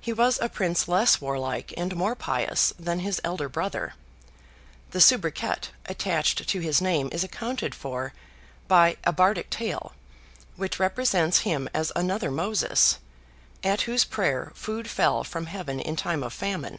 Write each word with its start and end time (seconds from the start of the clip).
He 0.00 0.14
was 0.14 0.38
a 0.40 0.48
prince 0.48 0.88
less 0.88 1.20
warlike 1.20 1.74
and 1.76 1.94
more 1.94 2.14
pious 2.14 2.72
than 2.78 3.00
his 3.00 3.20
elder 3.22 3.46
brother. 3.46 3.92
The 4.92 5.02
soubriquet 5.02 5.68
attached 5.84 6.48
to 6.48 6.60
his 6.60 6.80
name 6.80 7.10
is 7.12 7.24
accounted 7.24 7.74
for 7.74 8.14
by 8.68 8.96
a 9.04 9.12
Bardic 9.12 9.50
tale, 9.50 9.92
which 10.56 10.78
represents 10.80 11.40
him 11.40 11.68
as 11.74 11.92
another 11.94 12.30
Moses, 12.30 13.00
at 13.62 13.82
whose 13.82 14.02
prayer 14.06 14.50
food 14.54 14.88
fell 14.88 15.24
from 15.24 15.44
heaven 15.44 15.78
in 15.78 15.94
time 15.94 16.22
of 16.22 16.32
famine. 16.32 16.78